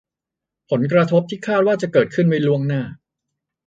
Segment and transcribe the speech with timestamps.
[0.69, 2.81] ผลกระทบที่คาดว่าจะเกิดขึ้นไว้ล่วงหน้า